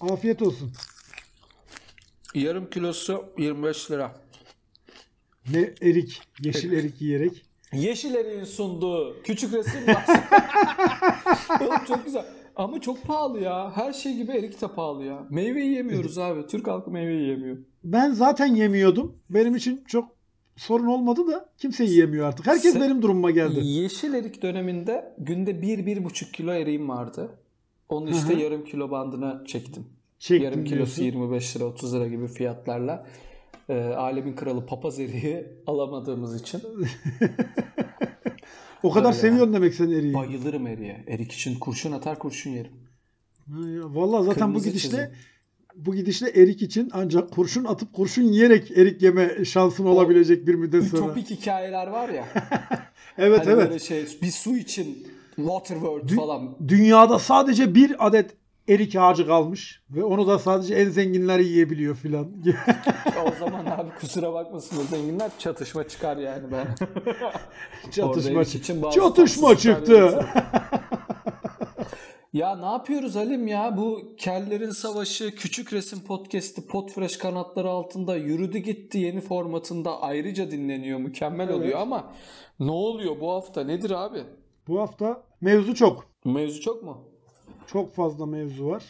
[0.00, 0.72] Afiyet olsun.
[2.34, 4.14] Yarım kilosu 25 lira.
[5.52, 7.42] Ne erik, yeşil erik yiyerek.
[7.72, 10.04] Yeşil Eriğin sunduğu küçük resim var.
[11.60, 12.24] Oğlum çok güzel.
[12.56, 13.72] Ama çok pahalı ya.
[13.76, 15.26] Her şey gibi erik de pahalı ya.
[15.30, 16.46] Meyve yiyemiyoruz abi.
[16.46, 17.56] Türk halkı meyve yiyemiyor.
[17.84, 19.16] Ben zaten yemiyordum.
[19.30, 20.08] Benim için çok
[20.56, 22.46] sorun olmadı da kimse yiyemiyor artık.
[22.46, 23.60] Herkes Sen- benim durumuma geldi.
[23.62, 27.30] Yeşil erik döneminde günde 1-1,5 kilo eriğim vardı.
[27.88, 28.40] Onu işte Hı hı.
[28.40, 29.86] yarım kilo bandına çektim.
[30.18, 31.02] Çektim yarım kilosu diyorsun.
[31.20, 33.06] 25 lira 30 lira gibi fiyatlarla.
[33.68, 36.62] e, alemin kralı papaz eriği alamadığımız için
[38.82, 40.14] O kadar Öyle seviyorsun demek sen eriği.
[40.14, 41.04] bayılırım eriğe.
[41.08, 42.72] Erik için kurşun atar kurşun yerim.
[43.94, 45.10] Vallahi zaten Kırmızı bu gidişle çizim.
[45.86, 50.84] bu gidişle erik için ancak kurşun atıp kurşun yiyerek erik yeme şansın olabilecek bir müddet
[50.84, 51.02] sonra.
[51.02, 52.24] Ütopik hikayeler var ya.
[53.18, 53.68] Evet hani evet.
[53.68, 55.06] böyle şey bir su için
[55.36, 56.56] Waterworld Dü- falan.
[56.68, 58.30] Dünyada sadece bir adet
[58.68, 62.28] erik ağacı kalmış ve onu da sadece en zenginler yiyebiliyor filan.
[63.26, 66.66] o zaman abi kusura bakmasın o zenginler çatışma çıkar yani ben.
[67.90, 70.24] Çatışma için Çatışma çıktı.
[72.32, 73.76] Ya ne yapıyoruz Halim ya?
[73.76, 80.98] Bu Kellerin Savaşı Küçük Resim Podcast'i Podfresh kanatları altında yürüdü gitti yeni formatında ayrıca dinleniyor.
[80.98, 81.56] Mükemmel Evet.
[81.56, 82.10] oluyor ama
[82.60, 83.64] ne oluyor bu hafta?
[83.64, 84.18] Nedir abi?
[84.68, 86.06] Bu hafta mevzu çok.
[86.24, 87.04] Mevzu çok mu?
[87.66, 88.84] Çok fazla mevzu var.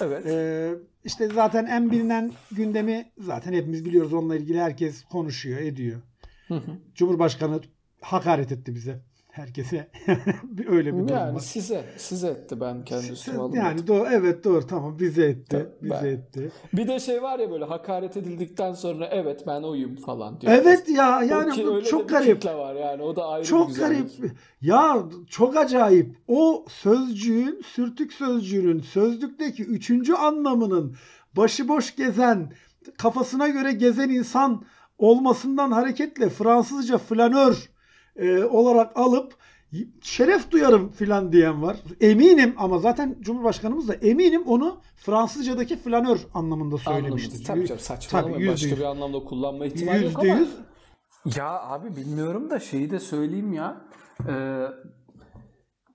[0.00, 0.26] Evet.
[0.26, 0.74] Ee,
[1.04, 4.12] işte zaten en bilinen gündemi zaten hepimiz biliyoruz.
[4.12, 6.00] Onunla ilgili herkes konuşuyor, ediyor.
[6.48, 6.78] Hı hı.
[6.94, 7.60] Cumhurbaşkanı
[8.00, 9.00] hakaret etti bize.
[9.32, 9.90] Herkese.
[10.68, 11.40] Öyle bir durum yani var.
[11.40, 13.56] size size etti ben kendi üstüme aldım.
[13.56, 15.66] Yani doğru, evet doğru tamam bize etti.
[15.82, 16.52] Ben- Bize etti.
[16.72, 20.52] Bir de şey var ya böyle hakaret edildikten sonra evet ben oyum falan diyor.
[20.52, 22.44] Evet ya yani ki bu çok bir garip.
[22.44, 24.18] var yani o da ayrı bir Çok güzellik.
[24.20, 24.36] garip.
[24.60, 26.16] Ya çok acayip.
[26.28, 30.96] O sözcüğün, sürtük sözcüğünün sözlükteki üçüncü anlamının
[31.36, 32.52] başıboş gezen,
[32.98, 34.64] kafasına göre gezen insan
[34.98, 37.71] olmasından hareketle Fransızca flanör
[38.16, 39.34] e, olarak alıp
[40.02, 41.76] şeref duyarım filan diyen var.
[42.00, 47.44] Eminim ama zaten Cumhurbaşkanımız da eminim onu Fransızcadaki flanör anlamında söylemiştir.
[47.44, 48.38] Tabii canım saçmalamayın.
[48.38, 48.78] Tabii, Başka yüz.
[48.78, 50.34] bir anlamda kullanma ihtimali yok ama.
[50.34, 50.56] yüz.
[51.36, 53.80] Ya abi bilmiyorum da şeyi de söyleyeyim ya.
[54.28, 54.66] Ee,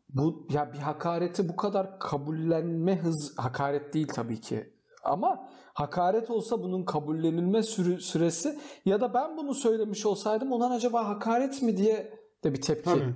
[0.10, 4.74] bu ya bir hakareti bu kadar kabullenme hız hakaret değil tabii ki.
[5.08, 11.08] Ama hakaret olsa bunun kabullenilme sürü, süresi ya da ben bunu söylemiş olsaydım ondan acaba
[11.08, 12.14] hakaret mi diye
[12.44, 13.14] de bir tepki Tabii.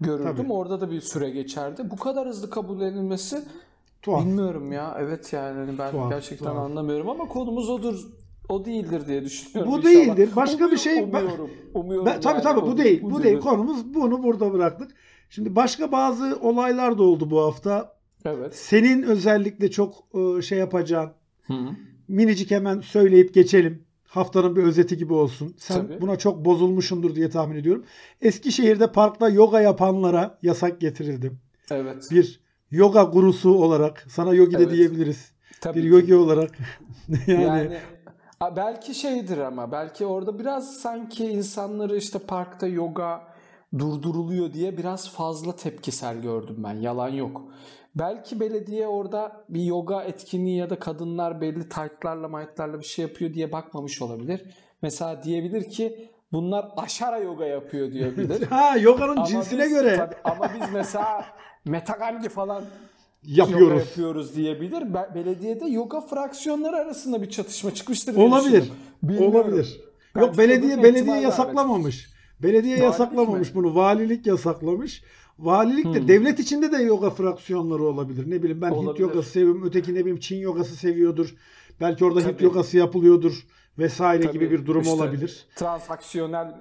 [0.00, 0.36] görürdüm.
[0.36, 0.52] Tabii.
[0.52, 1.90] Orada da bir süre geçerdi.
[1.90, 3.42] Bu kadar hızlı kabullenilmesi
[4.02, 4.20] Tuhaf.
[4.24, 4.96] bilmiyorum ya.
[5.00, 6.58] Evet yani hani ben Tuhaf, gerçekten tuhaf.
[6.58, 8.08] anlamıyorum ama konumuz odur.
[8.48, 9.72] O değildir diye düşünüyorum.
[9.72, 9.94] Bu inşallah.
[9.94, 10.30] değildir.
[10.36, 11.50] Başka bir şey- Umuyorum.
[11.74, 13.02] umuyorum Ben, tabii yani tabii bu değil.
[13.02, 13.40] Bu değil.
[13.40, 14.90] Konumuz bunu burada bıraktık.
[15.30, 17.92] Şimdi başka bazı olaylar da oldu bu hafta.
[18.24, 18.56] Evet.
[18.56, 21.10] Senin özellikle çok e, şey yapacağın
[21.48, 21.54] Hı.
[22.08, 23.82] minicik hemen söyleyip geçelim.
[24.08, 25.54] Haftanın bir özeti gibi olsun.
[25.58, 26.00] Sen Tabii.
[26.00, 27.84] buna çok bozulmuşsundur diye tahmin ediyorum.
[28.20, 31.32] Eskişehir'de parkta yoga yapanlara yasak getirildi.
[31.70, 32.08] Evet.
[32.10, 34.72] Bir yoga gurusu olarak sana yogi de Evet.
[34.72, 35.32] diyebiliriz.
[35.60, 35.88] Tabii Bir ki.
[35.88, 36.50] yogi olarak.
[37.26, 37.78] yani, Yani,
[38.56, 43.22] belki şeydir ama belki orada biraz sanki insanları işte parkta yoga
[43.78, 46.74] durduruluyor diye biraz fazla tepkisel gördüm ben.
[46.74, 47.42] Yalan yok.
[47.94, 53.34] Belki belediye orada bir yoga etkinliği ya da kadınlar belli taytlarla maytlarla bir şey yapıyor
[53.34, 54.42] diye bakmamış olabilir.
[54.82, 58.42] Mesela diyebilir ki bunlar aşara yoga yapıyor diyebilir.
[58.50, 61.24] ha yoganın Ama cinsine biz- göre tabii, ama biz mesela
[61.64, 62.64] metagangi falan
[63.24, 63.68] yapıyoruz.
[63.68, 64.94] yoga yapıyoruz diyebilir.
[64.94, 68.16] Be- belediyede yoga fraksiyonları arasında bir çatışma çıkmıştır.
[68.16, 68.72] Olabilir.
[69.20, 69.80] Olabilir.
[70.16, 72.10] Yok belediye belediye yasaklamamış.
[72.42, 73.54] Belediye Valilik yasaklamamış mi?
[73.54, 73.74] bunu.
[73.74, 75.02] Valilik yasaklamış.
[75.38, 76.08] Valilik de Hmm.
[76.08, 78.30] devlet içinde de yoga fraksiyonları olabilir.
[78.30, 79.02] Ne bileyim ben Hint Olabilir.
[79.02, 79.62] yogası seviyorum.
[79.64, 81.34] Öteki ne bileyim Çin yogası seviyordur.
[81.80, 82.44] Belki orada Hint Tabii.
[82.44, 83.46] yogası yapılıyordur
[83.78, 85.46] vesaire Tabii, gibi bir durum işte olabilir.
[85.56, 86.60] Transaksiyonel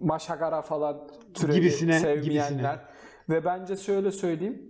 [0.00, 2.50] maşagara falan türevi Gibisine, sevmeyenler.
[2.50, 2.76] gibisine.
[3.28, 4.62] Ve bence şöyle söyleyeyim.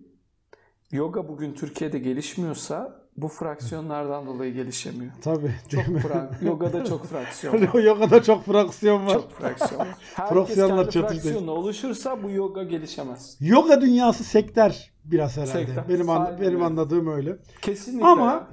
[0.93, 5.13] Yoga bugün Türkiye'de gelişmiyorsa bu fraksiyonlardan dolayı gelişemiyor.
[5.23, 5.55] Tabii.
[5.69, 6.01] Çok değil mi?
[6.01, 7.83] fra- Yogada çok fraksiyon var.
[7.83, 9.13] Yogada çok fraksiyon var.
[9.13, 9.89] Çok fraksiyon var.
[10.15, 11.01] Herkes kendi çatıştı.
[11.01, 13.37] fraksiyonla oluşursa bu yoga gelişemez.
[13.41, 15.53] Yoga dünyası sekter biraz herhalde.
[15.67, 15.89] Sekter.
[15.89, 16.65] Benim an- benim öyle.
[16.65, 17.37] anladığım öyle.
[17.63, 18.07] Kesinlikle.
[18.07, 18.47] Ama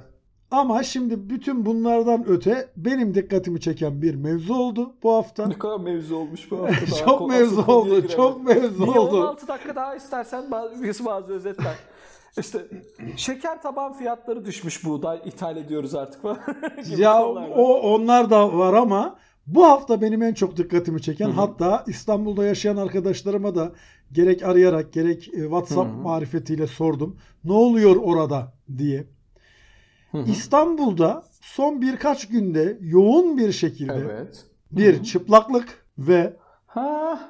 [0.50, 5.46] ama şimdi bütün bunlardan öte benim dikkatimi çeken bir mevzu oldu bu hafta.
[5.46, 6.86] Ne kadar mevzu olmuş bu hafta.
[7.06, 8.08] Çok mevzu oldu.
[8.08, 9.16] Çok mevzu oldu.
[9.20, 11.74] 16 dakika daha istersen bazı, bazı özetler.
[12.38, 12.66] İşte
[13.16, 16.38] şeker taban fiyatları düşmüş buğday ithal ediyoruz artık falan.
[16.98, 19.16] Ya o onlar da var ama
[19.46, 21.34] bu hafta benim en çok dikkatimi çeken Hı hı.
[21.34, 23.72] hatta İstanbul'da yaşayan arkadaşlarıma da
[24.12, 26.02] gerek arayarak gerek e, WhatsApp Hı hı.
[26.02, 27.16] marifetiyle sordum.
[27.44, 29.06] Ne oluyor orada diye.
[30.12, 30.30] Hı hı.
[30.30, 34.44] İstanbul'da son birkaç günde yoğun bir şekilde Evet.
[34.72, 35.02] bir Hı hı.
[35.02, 36.36] çıplaklık ve
[36.66, 37.20] Ha,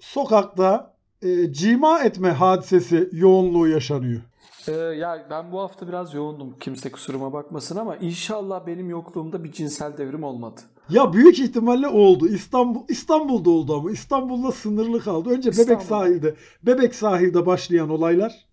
[0.00, 4.20] sokakta e, cima etme hadisesi yoğunluğu yaşanıyor.
[4.68, 6.56] Ee, ya ben bu hafta biraz yoğundum.
[6.60, 10.60] Kimse kusuruma bakmasın ama inşallah benim yokluğumda bir cinsel devrim olmadı.
[10.88, 12.28] Ya büyük ihtimalle oldu.
[12.28, 15.30] İstanbul İstanbul'da oldu ama İstanbul'da sınırlı kaldı.
[15.30, 15.84] Önce Bebek İstanbul'da.
[15.86, 18.46] sahilde, Bebek sahilde başlayan olaylar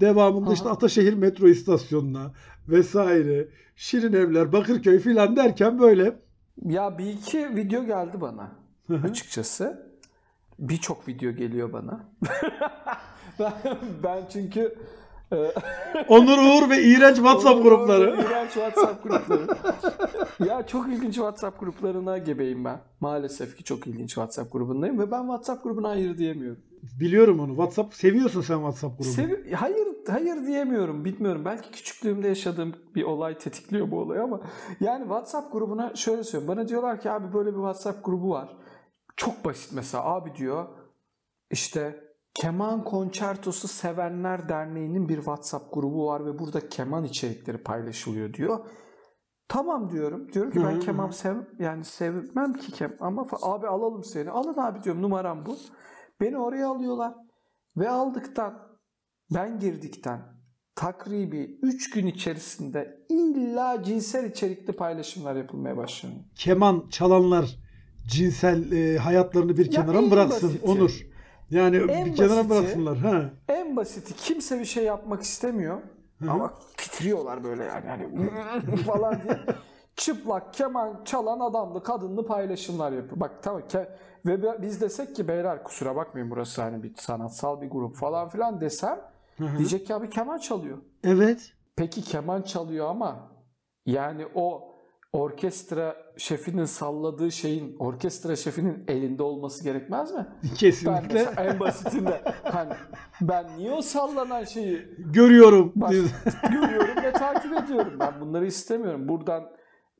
[0.00, 0.54] devamında Aha.
[0.54, 2.32] işte Ataşehir metro istasyonuna
[2.68, 6.16] vesaire, Şirin Evler, Bakırköy filan derken böyle
[6.64, 8.52] Ya bir iki video geldi bana
[9.04, 9.86] açıkçası.
[10.58, 12.00] Birçok video geliyor bana.
[13.38, 13.52] ben,
[14.02, 14.74] ben çünkü
[16.08, 18.12] Onur Uğur ve iğrenç WhatsApp Onur grupları.
[18.12, 19.46] Uğur, İğrenç WhatsApp grupları.
[20.48, 22.80] ya çok ilginç WhatsApp gruplarına gebeyim ben.
[23.00, 26.58] Maalesef ki çok ilginç WhatsApp grubundayım ve ben WhatsApp grubuna hayır diyemiyorum.
[27.00, 27.48] Biliyorum onu.
[27.48, 29.12] WhatsApp seviyorsun sen WhatsApp grubunu.
[29.12, 31.04] Sevi- hayır hayır diyemiyorum.
[31.04, 31.42] Bilmiyorum.
[31.44, 34.40] Belki küçüklüğümde yaşadığım bir olay tetikliyor bu olayı ama
[34.80, 36.56] yani WhatsApp grubuna şöyle söylüyorum.
[36.56, 38.48] Bana diyorlar ki abi böyle bir WhatsApp grubu var.
[39.16, 40.66] Çok basit mesela abi diyor
[41.50, 42.05] işte
[42.40, 48.66] Keman Konçertosu Sevenler Derneği'nin bir WhatsApp grubu var ve burada keman içerikleri paylaşılıyor diyor.
[49.48, 50.32] Tamam diyorum.
[50.32, 54.30] Diyorum ki ben keman sev yani sevmem ki kem ama abi alalım seni.
[54.30, 55.56] Alın abi diyorum numaram bu.
[56.20, 57.14] Beni oraya alıyorlar
[57.76, 58.78] ve aldıktan
[59.34, 60.22] ben girdikten
[60.74, 66.20] takribi 3 gün içerisinde illa cinsel içerikli paylaşımlar yapılmaya başlanıyor.
[66.34, 67.58] Keman çalanlar
[68.06, 70.66] cinsel e, hayatlarını bir Ya kenara mı bıraksın basiti.
[70.66, 71.15] Onur?
[71.50, 72.98] Yani En bir kenara bıraksınlar.
[72.98, 73.22] Ha.
[73.48, 75.78] En basiti kimse bir şey yapmak istemiyor
[76.18, 76.30] Hı hı.
[76.30, 78.30] ama titriyorlar böyle yani hani
[78.86, 79.40] falan diye.
[79.96, 83.20] Çıplak keman çalan adamlı kadınlı paylaşımlar yapıyor.
[83.20, 83.88] Bak tamam ke-
[84.26, 88.60] ve biz desek ki beyler kusura bakmayın burası hani bir sanatsal bir grup falan filan
[88.60, 89.00] desem
[89.38, 89.58] Hı hı.
[89.58, 90.78] diyecek ki abi keman çalıyor.
[91.04, 91.52] Evet.
[91.76, 93.28] Peki keman çalıyor ama
[93.86, 94.72] yani o
[95.12, 100.26] orkestra şefinin salladığı şeyin orkestra şefinin elinde olması gerekmez mi?
[100.42, 101.14] Ben Kesinlikle.
[101.14, 102.72] mesela en basitinde hani
[103.20, 105.72] ben niye o sallanan şeyi Görüyorum.
[105.76, 105.92] Bak,
[106.52, 107.92] görüyorum ve takip ediyorum.
[108.00, 109.08] Ben bunları istemiyorum.
[109.08, 109.50] Buradan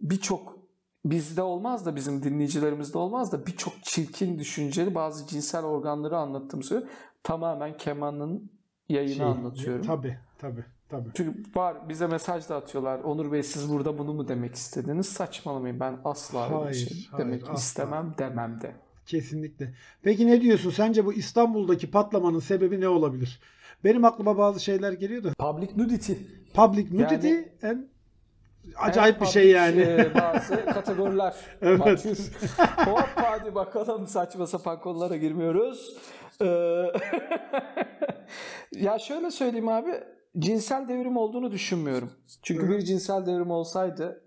[0.01, 0.57] birçok
[1.05, 6.95] bizde olmaz da bizim dinleyicilerimizde olmaz da birçok çirkin düşünceli bazı cinsel organları anlattığım söylüyorum.
[7.23, 8.51] Tamamen kemanın
[8.89, 9.87] yayını Şey, anlatıyorum.
[9.87, 11.09] Tabii tabii tabii.
[11.15, 12.99] Çünkü var bize mesaj da atıyorlar.
[13.01, 15.07] Onur Bey siz burada bunu mu demek istediniz?
[15.09, 15.81] Saçmalamayın.
[15.81, 17.53] Ben asla öyle Hayır, şey hayır, demek asla.
[17.55, 18.73] istemem demem de.
[19.07, 19.75] Kesinlikle.
[20.03, 20.71] Peki ne diyorsun?
[20.71, 23.41] Sence bu İstanbul'daki patlamanın sebebi ne olabilir?
[23.85, 25.33] Benim aklıma bazı şeyler geliyor da.
[25.39, 26.13] Public nudity.
[26.55, 27.89] Public nudity Yani- en
[28.77, 29.81] acayip En bir şey yani.
[29.81, 31.35] e, bazı kategoriler.
[31.63, 32.07] Evet.
[32.85, 35.97] Hop hadi bakalım saçma sapan konulara girmiyoruz.
[36.43, 36.47] Ee,
[38.77, 39.91] ya şöyle söyleyeyim abi.
[40.39, 42.11] Cinsel devrim olduğunu düşünmüyorum.
[42.43, 44.23] Çünkü bir cinsel devrim olsaydı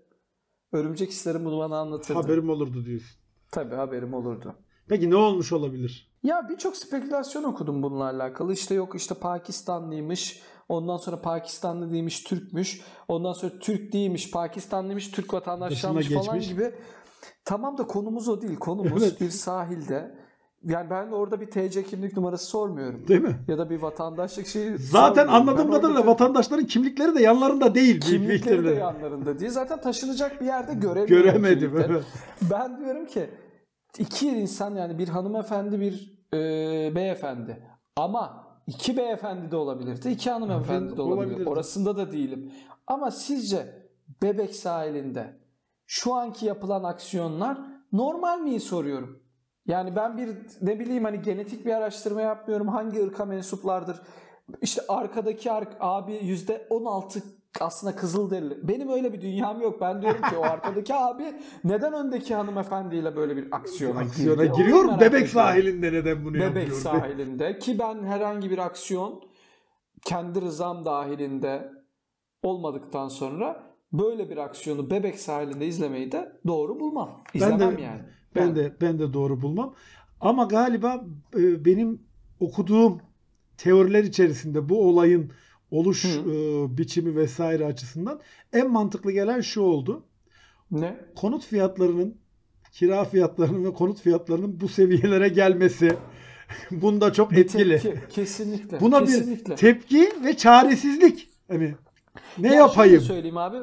[0.72, 2.18] örümcek hislerim bunu bana anlatırdı.
[2.18, 3.20] Haberim olurdu diyorsun.
[3.52, 4.54] Tabii haberim olurdu.
[4.88, 6.10] Peki ne olmuş olabilir?
[6.22, 8.52] Ya birçok spekülasyon okudum bununla alakalı.
[8.52, 10.42] İşte yok işte Pakistanlıymış.
[10.68, 12.80] Ondan sonra Pakistanlı değilmiş Türkmüş.
[13.08, 16.74] Ondan sonra Türk değilmiş Pakistanlıymış Türk vatandaşlarmış falan gibi.
[17.44, 18.56] Tamam da konumuz o değil.
[18.56, 19.20] Konumuz Evet.
[19.20, 20.18] bir sahilde.
[20.64, 23.08] Yani ben orada bir TC kimlik numarası sormuyorum.
[23.08, 23.36] Değil mi?
[23.48, 28.00] Ya da bir vatandaşlık şeyi Zaten anladığım kadarıyla vatandaşların kimlikleri de yanlarında değil.
[28.00, 29.50] kimlikleri de yanlarında değil.
[29.50, 31.06] Zaten taşınacak bir yerde göremiyorum.
[31.24, 31.72] Göremedim.
[31.76, 32.04] Evet.
[32.50, 33.30] Ben diyorum ki
[33.98, 36.38] iki insan yani bir hanımefendi bir e,
[36.94, 40.08] beyefendi ama iki beyefendi de olabilirdi.
[40.08, 41.26] iki hanımefendi de olabilir.
[41.26, 41.48] Olabilirdi.
[41.50, 42.52] Orasında da değilim.
[42.86, 43.80] Ama sizce
[44.22, 45.40] Bebek sahilinde
[45.86, 47.58] şu anki yapılan aksiyonlar
[47.92, 49.22] normal mi soruyorum.
[49.66, 50.28] Yani ben bir
[50.62, 52.68] ne bileyim hani genetik bir araştırma yapmıyorum.
[52.68, 54.00] Hangi ırka mensuplardır?
[54.62, 57.22] İşte arkadaki ar- abi yüzde 16
[57.60, 58.68] aslında Kızılderili.
[58.68, 59.80] Benim öyle bir dünyam yok.
[59.80, 61.24] Ben diyorum ki o arkadaki abi
[61.64, 64.56] neden öndeki hanımefendiyle böyle bir aksiyona, Aksiyona girdi?
[64.56, 64.84] Giriyor.
[64.88, 65.26] Bebek ediyorum.
[65.28, 66.76] sahilinde neden bunu Bebek yapıyor?
[66.78, 69.22] sahilinde ki ben herhangi bir aksiyon
[70.04, 71.72] kendi rızam dahilinde
[72.42, 73.62] olmadıktan sonra
[73.92, 77.10] böyle bir aksiyonu Bebek sahilinde izlemeyi de doğru bulmam.
[77.34, 78.00] İzlemem de- yani.
[78.34, 79.74] Ben de ben de doğru bulmam.
[80.20, 81.04] Ama galiba
[81.36, 82.02] e, benim
[82.40, 83.00] okuduğum
[83.56, 85.32] teoriler içerisinde bu olayın
[85.70, 86.30] oluş Hı.
[86.30, 88.20] e, biçimi vesaire açısından
[88.52, 90.04] en mantıklı gelen şu oldu.
[90.70, 90.96] ne?
[91.16, 92.14] Konut fiyatlarının
[92.72, 95.96] kira fiyatlarının ve konut fiyatlarının bu seviyelere gelmesi
[96.70, 97.78] bunda çok etkili.
[97.80, 98.80] Tepki, kesinlikle.
[98.80, 99.52] Buna kesinlikle.
[99.52, 101.28] bir tepki ve çaresizlik.
[101.48, 101.74] Hani
[102.38, 103.00] ne Ya yapayım?
[103.02, 103.56] söyleyeyim abi.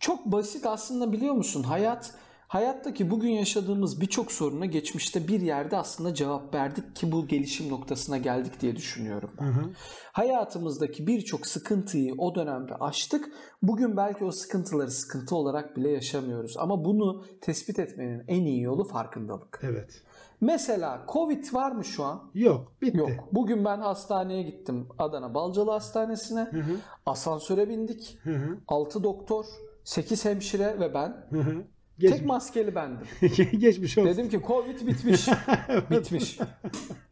[0.00, 1.62] Çok basit aslında biliyor musun?
[1.62, 2.14] Hayat
[2.48, 8.18] Hayattaki bugün yaşadığımız birçok soruna geçmişte bir yerde aslında cevap verdik ki bu gelişim noktasına
[8.18, 9.44] geldik diye düşünüyorum ben.
[9.44, 9.70] Hı hı.
[10.12, 13.28] Hayatımızdaki birçok sıkıntıyı o dönemde aştık.
[13.62, 16.56] Bugün belki o sıkıntıları sıkıntı olarak bile yaşamıyoruz.
[16.58, 19.60] Ama bunu tespit etmenin en iyi yolu farkındalık.
[19.62, 20.02] Evet.
[20.40, 22.30] Mesela Covid var mı şu an?
[22.34, 22.72] Yok.
[22.82, 22.98] Bitti.
[22.98, 23.10] Yok.
[23.32, 24.88] Bugün ben hastaneye gittim.
[24.98, 26.40] Adana Balcalı Hastanesi'ne.
[26.40, 26.76] Hı hı.
[27.06, 28.18] Asansöre bindik.
[28.22, 28.58] Hı hı.
[28.68, 29.44] 6 doktor,
[29.84, 31.26] 8 hemşire ve ben.
[31.30, 31.64] Hı hı.
[32.00, 33.06] Tek Geç, maskeli bendim.
[33.58, 34.10] geçmiş olsun.
[34.12, 35.28] Dedim ki Covid bitmiş.
[35.90, 36.38] bitmiş.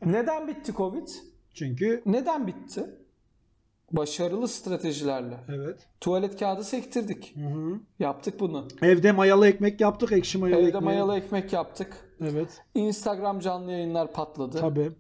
[0.05, 1.09] Neden bitti Covid?
[1.55, 2.85] Çünkü Neden bitti?
[3.93, 5.37] Başarılı stratejilerle.
[5.49, 5.89] evet.
[6.01, 7.37] Tuvalet kağıdı sektirdik.
[7.37, 7.81] Hı hı.
[7.99, 8.69] Yaptık bunu.
[8.83, 10.13] Evde mayalı ekmek yaptık.
[10.13, 10.83] Ekşi mayalı Evde ekmek.
[10.83, 12.17] mayalı ekmek yaptık.
[12.21, 12.63] Evet.
[12.75, 14.61] Instagram canlı yayınlar patladı.
[14.61, 14.93] Tabii.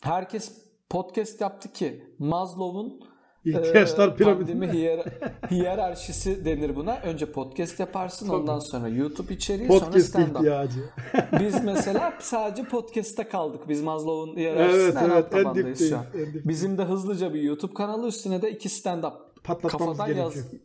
[0.00, 0.52] Herkes
[0.90, 3.00] podcast yaptı ki Maslow'un
[3.44, 4.52] İhtiyaçlar e, piramidi.
[4.52, 5.04] pandemi hiyer-
[5.50, 6.96] hiyerarşisi denir buna.
[7.04, 10.36] Önce podcast yaparsın, ondan sonra YouTube içeriği, sonra Podcast stand-up.
[10.38, 10.80] ihtiyacı.
[11.40, 13.68] Biz mesela sadece podcast'ta kaldık.
[13.68, 16.04] Biz Maslow'un hiyerarşisinin evet evet en tabandayız şu an.
[16.44, 19.12] Bizim de hızlıca bir YouTube kanalı üstüne de iki stand-up
[19.44, 20.62] Patlatmamız kafadan yaz gerekiyor.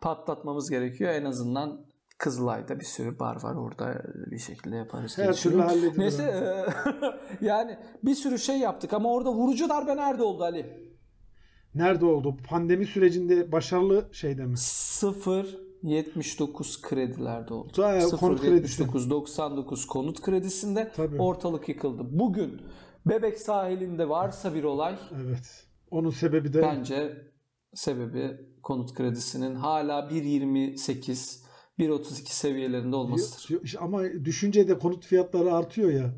[0.00, 1.10] patlatmamız gerekiyor.
[1.12, 1.80] En azından
[2.18, 3.54] Kızılay'da bir sürü bar var.
[3.54, 5.18] Orada bir şekilde yaparız.
[5.18, 5.98] Her türlü halledilir.
[5.98, 6.44] Neyse e,
[7.46, 10.87] yani bir sürü şey yaptık ama orada vurucu darbe nerede oldu Ali?
[11.78, 12.36] Nerede oldu?
[12.48, 14.54] Pandemi sürecinde başarılı şeyde mi?
[14.54, 17.72] 0.79 kredilerde oldu.
[17.72, 18.82] Ta- konut kredisi.
[18.82, 21.18] 0.79 konut kredisinde Tabii.
[21.18, 22.02] ortalık yıkıldı.
[22.10, 22.62] Bugün
[23.06, 24.94] Bebek sahilinde varsa bir olay
[25.24, 25.66] Evet.
[25.90, 27.16] Onun sebebi de bence
[27.74, 33.76] sebebi konut kredisinin hala 1.28 1.32 seviyelerinde olmasıdır.
[33.80, 36.14] Ama düşünce de konut fiyatları artıyor ya.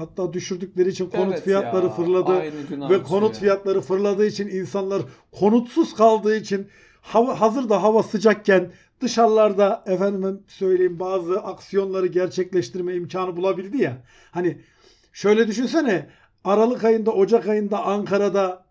[0.00, 2.42] Hatta düşürdükleri için konut Evet fiyatları ya, fırladı
[2.90, 3.40] ve konut ya.
[3.40, 5.02] fiyatları fırladığı için insanlar
[5.32, 6.68] konutsuz kaldığı için
[7.00, 13.96] hava hazır da hava sıcakken dışarılarda efendime söyleyeyim bazı aksiyonları gerçekleştirme imkanı bulabildi ya.
[14.30, 14.60] Hani
[15.12, 16.06] şöyle düşünsene
[16.44, 18.64] Aralık ayında Ocak ayında Ankara'da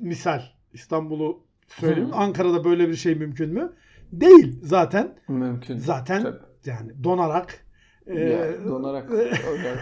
[0.00, 2.10] misal İstanbul'u söyleyeyim.
[2.10, 2.14] Hı.
[2.14, 3.72] Ankara'da böyle bir şey mümkün mü?
[4.12, 5.14] Değil zaten.
[5.28, 5.78] Mümkün.
[5.78, 6.38] Zaten Tabii.
[6.64, 7.66] yani donarak
[8.14, 9.34] Ya, donarak öyle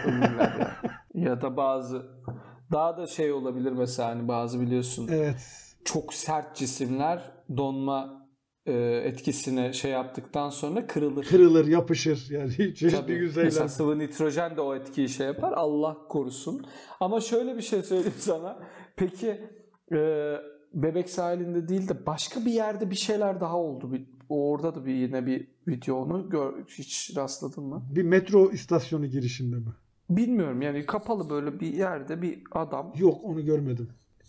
[0.06, 0.76] ölümler ya.
[1.14, 2.02] ya da bazı
[2.72, 5.36] daha da şey olabilir mesela hani bazı biliyorsun evet
[5.84, 7.22] çok sert cisimler
[7.56, 8.28] donma
[8.66, 8.72] e,
[9.04, 11.24] etkisine şey yaptıktan sonra kırılır.
[11.24, 13.44] kırılır yapışır yani çeşitli yüzeyler.
[13.44, 15.52] Mesela sıvı nitrojen de o etkiyi şey yapar.
[15.52, 16.66] Allah korusun.
[17.00, 18.58] Ama şöyle bir şey söyleyeyim sana.
[18.96, 19.40] Peki
[19.92, 20.34] e,
[20.74, 23.92] Bebek sahilinde değil de başka bir yerde bir şeyler daha oldu.
[23.92, 27.82] Bir, orada da bir yine bir video onu gör, hiç rastladın mı?
[27.90, 29.72] Bir metro istasyonu girişinde mi?
[30.10, 33.88] Bilmiyorum yani kapalı böyle bir yerde bir adam Yok onu görmedim.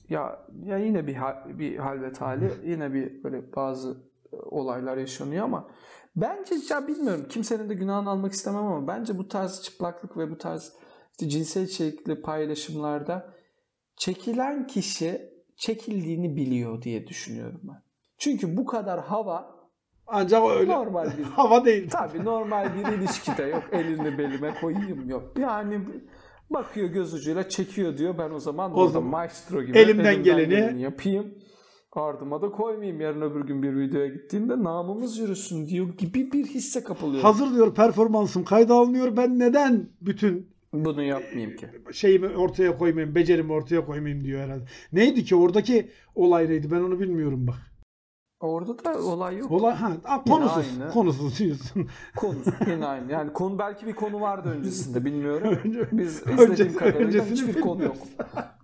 [0.10, 3.98] ya ya yine bir hal- bir halvet hali yine bir böyle bazı
[4.34, 5.68] e, olaylar yaşanıyor ama
[6.16, 10.38] bence ya bilmiyorum kimsenin de günahını almak istemem ama bence bu tarz çıplaklık ve bu
[10.38, 10.74] tarz
[11.12, 13.34] işte cinsel içerikli paylaşımlarda
[13.96, 17.84] çekilen kişi çekildiğini biliyor diye düşünüyorum ben.
[18.18, 19.59] Çünkü bu kadar hava
[20.12, 21.90] Ancak öyle normal bir hava değil.
[21.90, 25.24] Tabii normal bir ilişkide yok elini belime koyayım yok.
[25.40, 25.80] Yani
[26.50, 31.26] bakıyor göz ucuyla çekiyor diyor ben o zaman O zaman maestro gibi elimden geleni- yapayım.
[31.94, 36.84] Ardıma da koymayayım yarın öbür gün bir videoya gittiğinde namımız yürüsün diyor gibi bir hisse
[36.84, 37.22] kapılıyor.
[37.24, 39.18] Hazır diyor performansım kayda alınıyor.
[39.18, 41.68] Ben neden bütün Bunu yapmayayım ki.
[41.92, 44.64] şeyimi ortaya koymayayım, becerimi ortaya koymayayım diyor herhalde.
[44.94, 47.56] Neydi ki oradaki olay neydi ben onu bilmiyorum bak.
[48.40, 49.52] Orada da olay yok.
[49.52, 50.58] Olay ha a, Yine konusuz.
[50.80, 50.92] aynı.
[50.92, 51.88] Konusuz diyorsun.
[52.16, 52.36] Konu
[52.68, 53.12] yine aynı.
[53.12, 55.48] Yani konu belki bir konu vardı öncesinde bilmiyorum.
[55.64, 57.98] Önce- Biz izlediğim öncesi- kadarıyla hiçbir konu yok.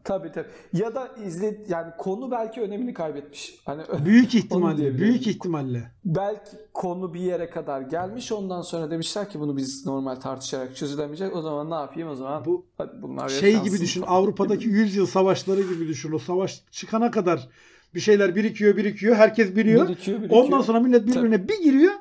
[0.04, 0.48] Tabii tabii.
[0.74, 3.56] Ya da izle yani konu belki önemini kaybetmiş.
[3.66, 5.92] Hani Büyük ihtimalle, büyük ihtimalle.
[6.06, 11.36] belki konu bir yere kadar gelmiş ondan sonra demişler ki bunu biz normal tartışarak çözülemeyecek.
[11.36, 14.02] O zaman ne yapayım o zaman Bu hadi bunlar şey gibi düşün.
[14.02, 14.14] falan.
[14.14, 16.12] Avrupa'daki 100 yıl savaşları gibi düşün.
[16.12, 17.50] O savaş çıkana kadar
[17.96, 19.16] bir şeyler birikiyor, birikiyor.
[19.16, 19.88] Herkes biliyor.
[19.88, 20.44] Birikiyor, birikiyor.
[20.44, 21.94] Ondan sonra millet birbirine bir giriyor.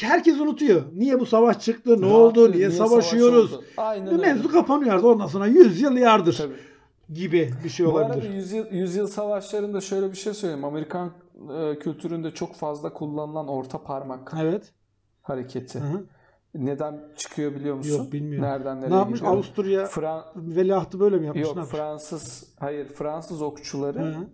[0.00, 0.82] Herkes unutuyor.
[0.94, 2.00] Niye bu savaş çıktı?
[2.00, 2.40] Ne oldu?
[2.40, 3.52] Rahatlıyor, Niye, savaş savaşıyoruz?
[3.52, 3.64] oldu?
[3.76, 4.22] Aynen Ve öyle.
[4.22, 5.02] mevzu kapanıyor.
[5.02, 6.54] Ondan sonra 100 yıl yardır Tabii.
[7.14, 8.34] gibi bir şey Bu arada olabilir.
[8.34, 10.64] yüzyıl, yüzyıl savaşlarında şöyle bir şey söyleyeyim.
[10.64, 11.12] Amerikan
[11.58, 14.72] e, kültüründe çok fazla kullanılan orta parmak Evet.
[15.22, 15.78] hareketi.
[15.80, 16.04] Hı hı.
[16.54, 17.98] Neden çıkıyor biliyor musun?
[17.98, 18.48] Yok, bilmiyorum.
[18.48, 19.20] Nereden nereye Ne yapmış?
[19.20, 19.34] gidiyor?
[19.34, 21.44] Avusturya Fran- veliahtı böyle mi yapmış?
[21.44, 21.64] Yok ne?
[21.64, 24.26] Fransız hayır Fransız okçuları Hı hı.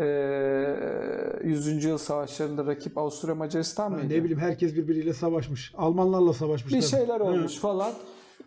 [0.00, 1.84] Ee, 100.
[1.84, 4.14] yıl savaşlarında rakip Avusturya Macaristan Ha, mıydı?
[4.14, 5.72] Ne bileyim herkes birbiriyle savaşmış.
[5.76, 6.80] Almanlarla savaşmışlar.
[6.80, 7.24] Bir şeyler Hı.
[7.24, 7.92] olmuş falan.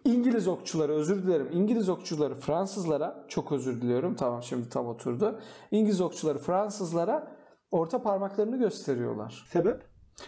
[0.05, 1.47] İngiliz okçuları özür dilerim.
[1.53, 4.15] İngiliz okçuları Fransızlara çok özür diliyorum.
[4.15, 5.39] Tamam şimdi tam oturdu.
[5.71, 7.31] İngiliz okçuları Fransızlara
[7.71, 9.45] orta parmaklarını gösteriyorlar.
[9.51, 9.81] Sebep?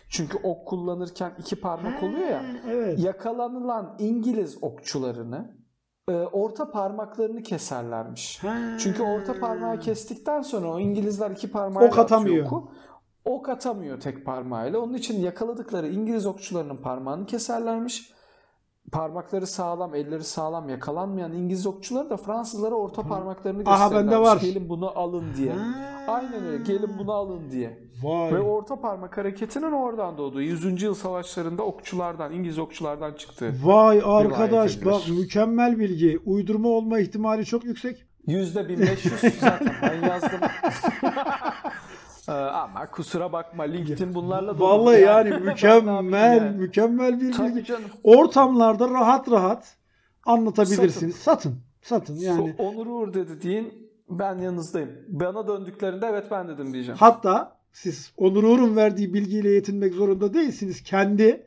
[0.09, 2.43] Çünkü ok kullanırken iki parmak oluyor ya.
[2.69, 2.99] Evet.
[2.99, 5.60] Yakalanılan İngiliz okçularını
[6.11, 8.43] e, orta parmaklarını keserlermiş.
[8.43, 8.57] Ha.
[8.79, 12.45] Çünkü orta parmağı kestikten sonra o İngilizler iki parmağıyla Ok atamıyor.
[12.45, 12.71] oku.
[13.25, 14.79] Ok atamıyor tek parmağıyla.
[14.79, 18.13] Onun için yakaladıkları İngiliz okçularının parmağını keserlermiş.
[18.91, 24.11] Parmakları sağlam, elleri sağlam yakalanmayan İngiliz okçular da Fransızlara orta parmaklarını Aha, gösterirlermiş.
[24.13, 24.41] bende var.
[24.41, 25.53] Gelin bunu alın diye.
[25.53, 26.05] Ha.
[26.07, 26.63] Aynen öyle.
[26.63, 27.79] Gelin bunu alın diye.
[28.03, 28.33] Vay.
[28.33, 30.41] Ve orta parmak hareketinin oradan doğduğu.
[30.41, 30.81] 100.
[30.81, 33.53] yıl savaşlarında okçulardan, İngiliz okçulardan çıktı.
[33.63, 36.19] Vay arkadaş bak mükemmel bilgi.
[36.25, 38.05] Uydurma olma ihtimali çok yüksek.
[38.27, 40.39] Yüzde 1500 zaten ben yazdım.
[42.31, 44.67] Ee, Ama kusura bakma LinkedIn bunlarla dolu.
[44.69, 46.57] Vallahi yani ne mükemmel yani?
[46.57, 47.65] mükemmel bir Tabii bilgi.
[47.65, 47.83] canım.
[48.03, 49.75] Ortamlarda rahat rahat
[50.25, 51.15] anlatabilirsiniz.
[51.15, 51.55] Satın.
[51.81, 52.49] Satın, yani.
[52.49, 53.73] So- Onur Uğur dedi deyin
[54.09, 54.89] ben yanınızdayım.
[55.07, 56.97] Bana döndüklerinde evet ben dedim diyeceğim.
[56.99, 60.83] Hatta siz Onur Uğur'un verdiği bilgiyle yetinmek zorunda değilsiniz.
[60.83, 61.45] Kendi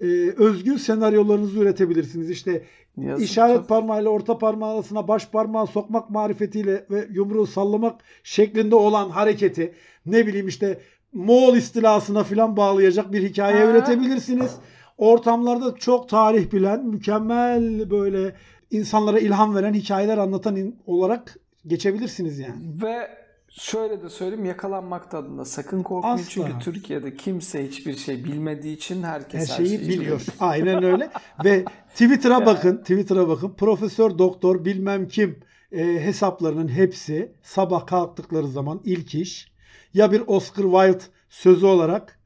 [0.00, 0.06] e,
[0.36, 2.30] özgün senaryolarınızı üretebilirsiniz.
[2.30, 2.64] İşte
[2.96, 3.66] Yazık işaret tabii.
[3.66, 9.74] parmağıyla orta parmağı arasına baş parmağı sokmak marifetiyle ve yumruğu sallamak şeklinde olan hareketi
[10.06, 10.80] ne bileyim işte
[11.12, 13.70] Moğol istilasına falan bağlayacak bir hikaye Ha.
[13.70, 14.56] üretebilirsiniz.
[14.98, 18.34] Ortamlarda çok tarih bilen, mükemmel böyle
[18.70, 22.54] insanlara ilham veren hikayeler anlatan olarak geçebilirsiniz yani.
[22.82, 23.08] Ve
[23.48, 26.30] şöyle de söyleyeyim yakalanmak tadında sakın korkmayın Asla.
[26.30, 30.26] çünkü Türkiye'de kimse hiçbir şey bilmediği için herkes Her her, şeyi biliyor.
[30.40, 31.10] Aynen öyle.
[31.44, 33.54] Ve Twitter'a bakın, Twitter'a bakın.
[33.58, 35.38] Profesör Doktor bilmem kim
[35.72, 39.49] e, hesaplarının hepsi sabah kalktıkları zaman ilk iş
[39.94, 42.18] ya bir Oscar Wilde sözü olarak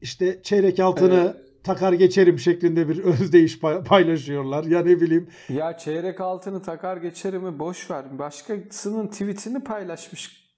[0.00, 4.64] işte çeyrek altını takar geçerim şeklinde bir özdeyiş pay- paylaşıyorlar.
[4.64, 8.18] Ya ne bileyim Ya çeyrek altını takar geçerimi boş ver.
[8.18, 10.50] Başkasının tweetini paylaşmış.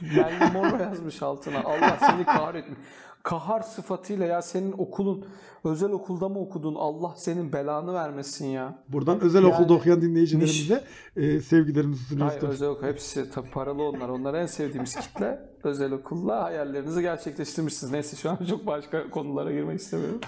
[0.00, 1.62] Belli morla yazmış altına.
[1.64, 2.78] Allah seni kahretmiş.
[3.26, 5.26] Kahar sıfatıyla ya senin okulun
[5.64, 6.74] özel okulda mı okudun?
[6.74, 8.84] Allah senin belanı vermesin ya.
[8.88, 10.84] buradan özel Yani okulda okuyan dinleyicilerimize
[11.16, 12.32] e, sevgilerimizi sunuyoruz.
[12.32, 14.08] Hayır özel okul hepsi tabii paralı onlar.
[14.08, 15.40] Onlar en sevdiğimiz kitle.
[15.64, 17.92] Özel okulla hayallerinizi gerçekleştirmişsiniz.
[17.92, 20.20] Neyse şu an çok başka konulara girmek istemiyorum.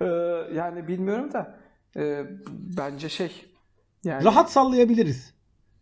[0.00, 0.04] Ee,
[0.54, 1.58] yani bilmiyorum da
[1.96, 3.32] e, bence şey
[4.04, 5.34] yani Rahat sallayabiliriz.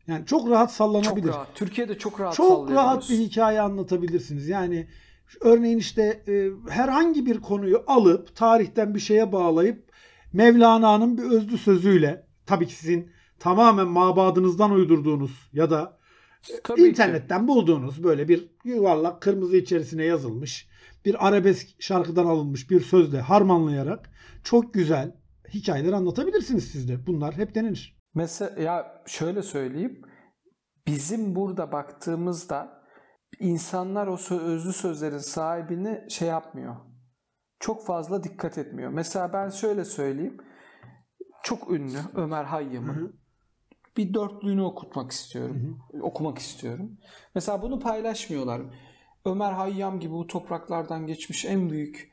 [0.06, 1.28] Yani çok rahat çok sallanabilir.
[1.28, 1.54] rahat.
[1.54, 4.48] Türkiye'de çok rahat çok rahat bir hikaye anlatabilirsiniz.
[4.48, 4.88] Yani
[5.40, 9.90] örneğin işte e, herhangi bir konuyu alıp tarihten bir şeye bağlayıp
[10.32, 15.98] Mevlana'nın bir özlü sözüyle tabii ki sizin tamamen mabadınızdan uydurduğunuz ya da
[16.64, 16.88] Tabii ki.
[16.88, 20.68] internetten bulduğunuz böyle bir yuvarlak kırmızı içerisine yazılmış
[21.04, 24.10] bir arabesk şarkıdan alınmış bir sözle harmanlayarak
[24.44, 25.12] çok güzel
[25.54, 27.06] hikayeler anlatabilirsiniz siz de.
[27.06, 28.00] Bunlar hep denenir.
[28.14, 30.02] Mesela ya şöyle söyleyeyim.
[30.86, 32.79] Bizim burada baktığımızda
[33.38, 36.76] insanlar o özlü sözlerin sahibini şey yapmıyor.
[37.60, 38.90] Çok fazla dikkat etmiyor.
[38.90, 40.36] Mesela ben şöyle söyleyeyim.
[41.42, 43.12] Çok ünlü Ömer Hayyam'ın Hı hı.
[43.96, 45.78] bir dörtlüğünü okutmak istiyorum.
[46.02, 46.98] Okumak istiyorum.
[47.34, 48.62] Mesela bunu paylaşmıyorlar.
[49.24, 52.12] Ömer Hayyam gibi bu topraklardan geçmiş en büyük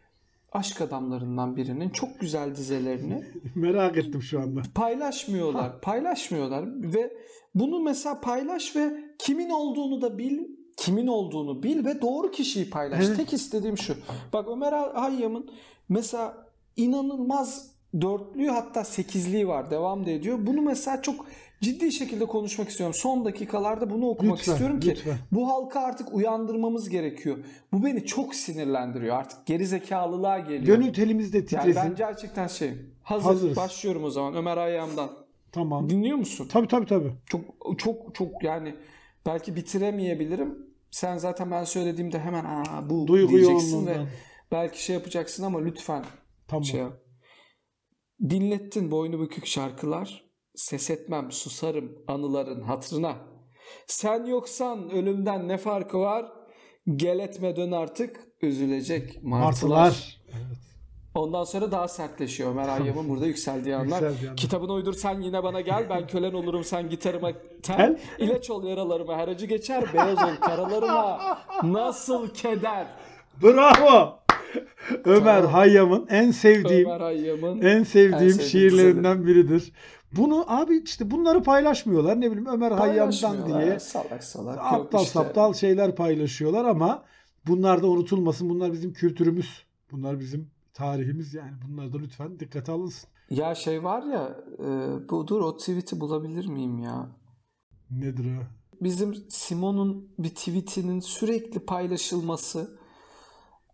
[0.51, 3.23] aşk adamlarından birinin çok güzel dizelerini
[3.55, 4.61] Merak ettim şu anda.
[4.75, 5.81] paylaşmıyorlar.
[5.81, 7.13] Paylaşmıyorlar ve
[7.55, 10.39] bunu mesela paylaş ve kimin olduğunu da bil.
[10.77, 13.05] Kimin olduğunu bil ve doğru kişiyi paylaş.
[13.05, 13.17] Evet.
[13.17, 13.95] Tek istediğim şu.
[14.33, 15.51] Bak Ömer Hayyam'ın
[15.89, 19.71] mesela inanılmaz dörtlüğü hatta sekizliği var.
[19.71, 20.37] Devam da ediyor.
[20.41, 21.25] Bunu mesela çok
[21.61, 22.93] ciddi şekilde konuşmak istiyorum.
[22.93, 25.17] Son dakikalarda bunu okumak Lütfen, istiyorum ki lütfen.
[25.31, 27.37] bu halka artık uyandırmamız gerekiyor.
[27.73, 29.15] Bu beni çok sinirlendiriyor.
[29.15, 30.77] Artık gerizekalılığa geliyor.
[30.77, 31.75] Gönül telimizde yani titresin.
[31.75, 32.71] ben gerçekten şey.
[33.03, 33.25] Hazır.
[33.25, 33.57] Hazırız.
[33.57, 35.09] Başlıyorum o zaman Ömer Hayyam'dan.
[35.51, 35.89] Tamam.
[35.89, 36.47] Dinliyor musun?
[36.51, 37.11] Tabii tabii tabii.
[37.25, 37.41] Çok
[37.77, 38.75] çok çok yani
[39.25, 40.66] belki bitiremeyebilirim.
[40.97, 43.97] Sen zaten ben söylediğimde hemen Aa, bu Duygu diyeceksin ve
[44.51, 46.05] belki şey yapacaksın ama lütfen
[46.47, 46.63] Tamam.
[46.63, 46.93] şey yap.
[48.29, 50.23] Dinlettin boynu bükük şarkılar.
[50.55, 53.17] Ses etmem susarım anıların hatırına.
[53.87, 56.25] Sen yoksan ölümden ne farkı var?
[56.95, 59.77] Gel etme dön artık üzülecek martılar.
[59.77, 60.21] Martılar.
[61.17, 63.85] Ondan sonra daha sertleşiyor Ömer Hayyam'ın burada yükseldiği anlar.
[63.85, 64.37] Yükseldiği anlar.
[64.37, 67.31] Kitabını uydur sen yine bana gel ben kölen olurum sen gitarıma
[67.63, 67.99] tel.
[68.19, 71.37] İlaç ol yaralarıma her acı geçer beyaz ol karalarıma.
[71.63, 72.87] Nasıl keder.
[73.43, 74.19] Bravo.
[75.05, 75.51] Ömer Tamam.
[75.51, 79.71] Hayyam'ın en sevdiğim Ömer Hayyam'ın en sevdiğim En şiirlerinden biridir.
[80.11, 82.21] Bunu abi işte bunları paylaşmıyorlar.
[82.21, 84.59] Ne bileyim Ömer Hayyam'dan diye Salak salak.
[84.61, 85.11] Aptal işte.
[85.11, 87.03] saptal şeyler paylaşıyorlar ama
[87.47, 88.49] bunlar da unutulmasın.
[88.49, 89.63] Bunlar bizim kültürümüz.
[89.91, 91.51] Bunlar bizim tarihimiz yani.
[91.67, 93.09] Bunlar da lütfen dikkate alınsın.
[93.29, 94.65] Ya şey var ya e,
[95.09, 97.07] bu dur o tweet'i bulabilir miyim ya?
[97.91, 98.41] Nedir o?
[98.83, 102.77] Bizim Simon'un bir tweetinin sürekli paylaşılması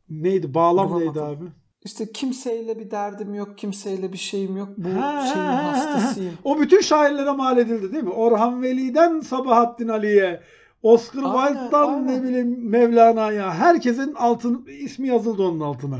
[0.09, 0.53] Neydi?
[0.53, 1.07] Bağlam Bulamadım.
[1.07, 1.45] neydi abi?
[1.85, 4.69] İşte kimseyle bir derdim yok, kimseyle bir şeyim yok.
[4.77, 5.71] Bu Ha, şeyin ha, ha, ha.
[5.71, 6.33] hastasıyım.
[6.43, 8.09] O bütün şairlere mal edildi değil mi?
[8.09, 10.41] Orhan Veli'den Sabahattin Ali'ye,
[10.83, 12.07] Oscar Aynen, Wilde'dan aynen.
[12.07, 15.99] ne bileyim Mevlana'ya herkesin altın ismi yazıldı onun altına.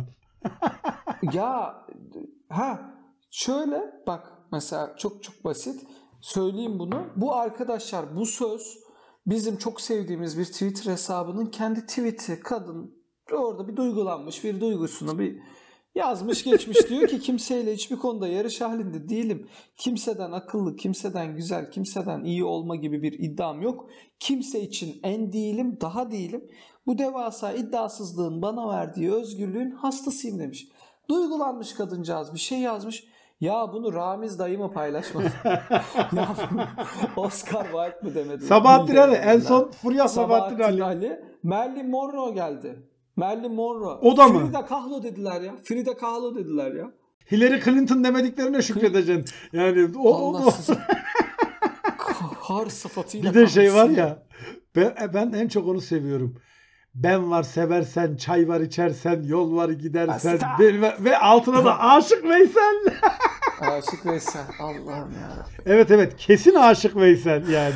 [1.33, 1.85] Ya
[2.49, 2.93] ha
[3.31, 5.87] şöyle bak mesela çok çok basit
[6.21, 7.05] söyleyeyim bunu.
[7.15, 8.77] Bu arkadaşlar bu söz
[9.27, 15.39] bizim çok sevdiğimiz bir Twitter hesabının kendi tweet'i kadın orada bir duygulanmış bir duygusunu bir
[15.95, 19.47] yazmış geçmiş diyor ki kimseyle hiçbir konuda yarış halinde değilim.
[19.77, 23.89] Kimseden akıllı, kimseden güzel, kimseden iyi olma gibi bir iddiam yok.
[24.19, 26.47] Kimse için en değilim, daha değilim.
[26.87, 30.67] Bu devasa iddiasızlığın bana verdiği özgürlüğün hastasıyım demiş.
[31.09, 33.03] Duygulanmış kadıncağız bir şey yazmış.
[33.41, 35.31] Ya bunu Ramiz dayı mı paylaşmadı?
[36.15, 36.27] ya
[37.15, 38.45] Oscar Wilde mı demedi?
[38.45, 41.07] Sabahattin Ali en son Furya Sabahattin Sabahattin Ali.
[41.07, 41.19] Ali.
[41.43, 42.79] Marilyn Monroe geldi.
[43.15, 43.97] Marilyn Monroe.
[44.01, 44.45] O da mı?
[44.45, 45.55] Frida Kahlo dediler ya.
[45.63, 46.91] Frida Kahlo dediler ya.
[47.31, 49.35] Hillary Clinton demediklerine şükredeceksin.
[49.53, 50.51] Yani o, o, o-
[52.39, 54.23] har sıfatıyla bir de şey var ya.
[54.75, 56.35] Ben, ben en çok onu seviyorum.
[56.95, 62.75] Ben var seversen, çay var içersen, yol var gidersen bilmem- ve altına da aşık Veysel.
[63.61, 64.41] Aşık Veysel.
[64.59, 65.45] Allah'ım ya.
[65.65, 67.73] evet evet kesin aşık Veysel yani.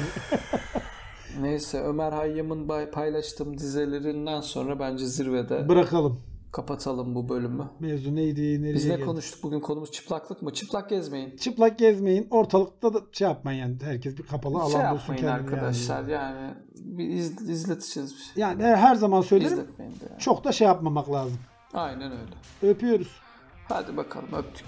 [1.42, 6.22] Neyse Ömer Hayyam'ın paylaştığım dizelerinden sonra bence zirvede Bırakalım.
[6.52, 7.64] kapatalım bu bölümü.
[7.80, 8.62] Mevzu neydi?
[8.62, 9.06] Nereye Biz ne geldik?
[9.06, 10.54] konuştuk bugün konumuz çıplaklık mı?
[10.54, 11.38] Çıplak gezmeyin.
[11.38, 12.28] Çıplak gezmeyin.
[12.30, 13.78] Ortalıkta da şey yapmayın yani.
[13.84, 16.12] Herkes bir kapalı alan şey bulsun yapmayın arkadaşlar Yani.
[16.12, 16.54] yani.
[16.84, 18.42] Bir iz, izleteceğiz bir şey.
[18.42, 19.68] yani her zaman söylerim.
[19.80, 19.94] Yani.
[20.20, 21.40] Çok da şey yapmamak lazım.
[21.74, 22.72] Aynen öyle.
[22.72, 23.12] Öpüyoruz.
[23.70, 24.66] Hadi bakalım öptük.